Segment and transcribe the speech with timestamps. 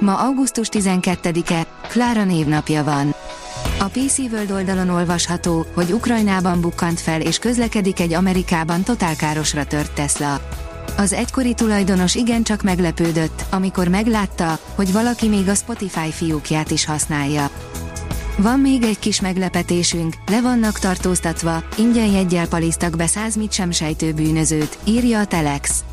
[0.00, 3.14] Ma augusztus 12-e, Klára névnapja van.
[3.78, 9.92] A PC World oldalon olvasható, hogy Ukrajnában bukkant fel és közlekedik egy Amerikában totálkárosra tört
[9.92, 10.40] Tesla.
[10.96, 17.50] Az egykori tulajdonos igencsak meglepődött, amikor meglátta, hogy valaki még a Spotify fiúkját is használja.
[18.36, 23.70] Van még egy kis meglepetésünk, le vannak tartóztatva, ingyen jeggyel palisztak be 100 mit sem
[23.70, 25.84] sejtő bűnözőt, írja a Telex.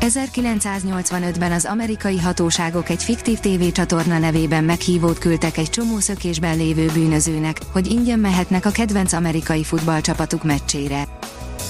[0.00, 7.60] 1985-ben az amerikai hatóságok egy fiktív tévécsatorna nevében meghívót küldtek egy csomó szökésben lévő bűnözőnek,
[7.72, 11.08] hogy ingyen mehetnek a kedvenc amerikai futballcsapatuk meccsére.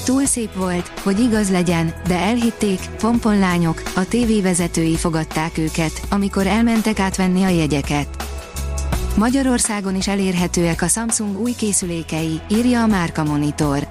[0.05, 6.99] Túl szép volt, hogy igaz legyen, de elhitték, pomponlányok, a tévévezetői fogadták őket, amikor elmentek
[6.99, 8.25] átvenni a jegyeket.
[9.17, 13.89] Magyarországon is elérhetőek a Samsung új készülékei, írja a Márka Monitor.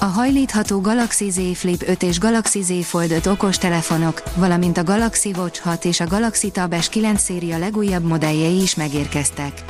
[0.00, 5.32] A hajlítható Galaxy Z Flip 5 és Galaxy Z Fold 5 okostelefonok, valamint a Galaxy
[5.36, 9.64] Watch 6 és a Galaxy Tab S9 széria legújabb modelljei is megérkeztek.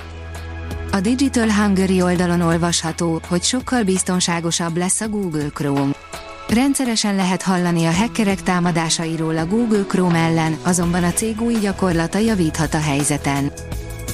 [0.92, 5.92] A Digital Hungary oldalon olvasható, hogy sokkal biztonságosabb lesz a Google Chrome.
[6.48, 12.18] Rendszeresen lehet hallani a hackerek támadásairól a Google Chrome ellen, azonban a cég új gyakorlata
[12.18, 13.52] javíthat a helyzeten.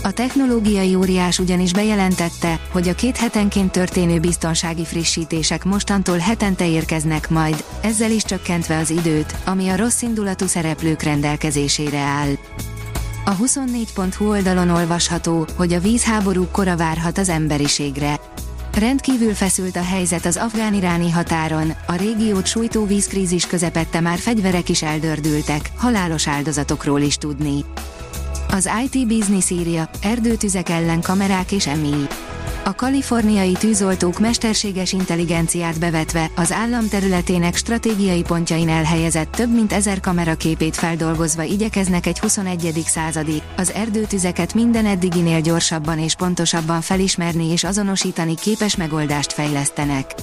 [0.04, 7.30] A technológiai óriás ugyanis bejelentette, hogy a két hetenként történő biztonsági frissítések mostantól hetente érkeznek
[7.30, 12.30] majd, ezzel is csökkentve az időt, ami a rossz indulatú szereplők rendelkezésére áll.
[13.24, 18.20] A 24.hu oldalon olvasható, hogy a vízháború kora várhat az emberiségre.
[18.74, 24.82] Rendkívül feszült a helyzet az afgán-iráni határon, a régiót sújtó vízkrízis közepette már fegyverek is
[24.82, 27.64] eldördültek, halálos áldozatokról is tudni.
[28.54, 32.06] Az IT Business írja, erdőtüzek ellen kamerák és EMI.
[32.64, 40.00] A kaliforniai tűzoltók mesterséges intelligenciát bevetve az állam területének stratégiai pontjain elhelyezett több mint ezer
[40.00, 42.82] kameraképét feldolgozva igyekeznek egy 21.
[42.86, 50.14] századi, az erdőtüzeket minden eddiginél gyorsabban és pontosabban felismerni és azonosítani képes megoldást fejlesztenek.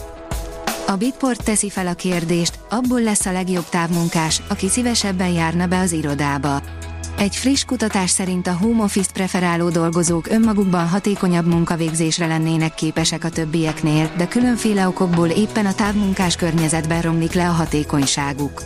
[0.88, 5.80] A Bitport teszi fel a kérdést, abból lesz a legjobb távmunkás, aki szívesebben járna be
[5.80, 6.62] az irodába.
[7.22, 13.30] Egy friss kutatás szerint a home office preferáló dolgozók önmagukban hatékonyabb munkavégzésre lennének képesek a
[13.30, 18.64] többieknél, de különféle okokból éppen a távmunkás környezetben romlik le a hatékonyságuk.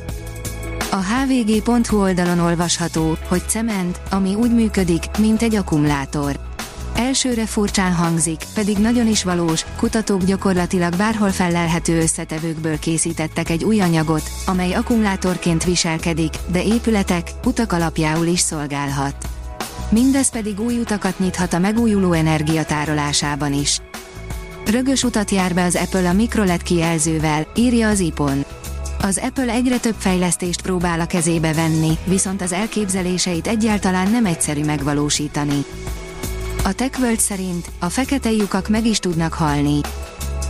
[0.91, 6.54] A hvg.hu oldalon olvasható, hogy cement, ami úgy működik, mint egy akkumulátor.
[6.95, 13.81] Elsőre furcsán hangzik, pedig nagyon is valós, kutatók gyakorlatilag bárhol fellelhető összetevőkből készítettek egy új
[13.81, 19.15] anyagot, amely akkumulátorként viselkedik, de épületek, utak alapjául is szolgálhat.
[19.89, 23.81] Mindez pedig új utakat nyithat a megújuló energia tárolásában is.
[24.65, 28.45] Rögös utat jár be az Apple a mikroLED kijelzővel, írja az IPON.
[29.01, 34.63] Az Apple egyre több fejlesztést próbál a kezébe venni, viszont az elképzeléseit egyáltalán nem egyszerű
[34.63, 35.65] megvalósítani.
[36.65, 39.79] A TechWorld szerint a fekete lyukak meg is tudnak halni.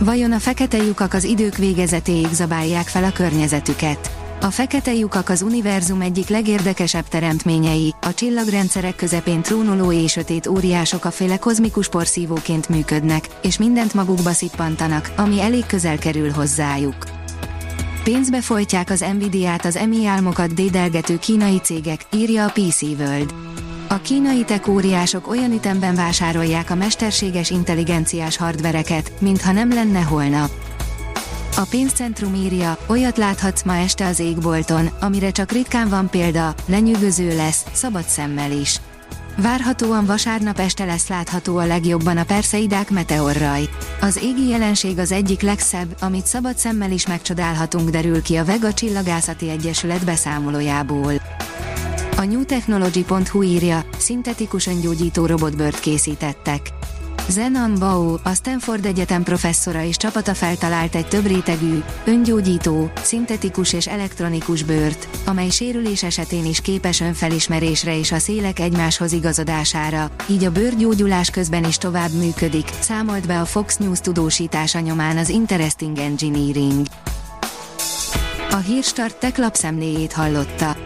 [0.00, 4.10] Vajon a fekete lyukak az idők végezetéig zabálják fel a környezetüket?
[4.40, 11.04] A fekete lyukak az univerzum egyik legérdekesebb teremtményei, a csillagrendszerek közepén trónoló és sötét óriások
[11.04, 16.96] a féle kozmikus porszívóként működnek, és mindent magukba szippantanak, ami elég közel kerül hozzájuk.
[18.04, 23.34] Pénzbe folytják az Nvidia-t az emi álmokat dédelgető kínai cégek, írja a PC World.
[23.88, 30.50] A kínai tech óriások olyan ütemben vásárolják a mesterséges intelligenciás hardvereket, mintha nem lenne holnap.
[31.56, 37.36] A pénzcentrum írja, olyat láthatsz ma este az égbolton, amire csak ritkán van példa, lenyűgöző
[37.36, 38.80] lesz, szabad szemmel is.
[39.36, 43.68] Várhatóan vasárnap este lesz látható a legjobban a Perseidák meteorraj.
[44.00, 48.72] Az égi jelenség az egyik legszebb, amit szabad szemmel is megcsodálhatunk derül ki a Vega
[48.72, 51.12] Csillagászati Egyesület beszámolójából.
[52.18, 56.60] A newtechnology.hu írja, szintetikus öngyógyító robotbört készítettek.
[57.28, 63.86] Zenan Bao, a Stanford Egyetem professzora és csapata feltalált egy több rétegű, öngyógyító, szintetikus és
[63.86, 70.52] elektronikus bőrt, amely sérülés esetén is képes önfelismerésre és a szélek egymáshoz igazodására, így a
[70.52, 76.86] bőrgyógyulás közben is tovább működik, számolt be a Fox News tudósítása nyomán az Interesting Engineering.
[78.50, 80.85] A hírstart tech lapszemléjét hallotta.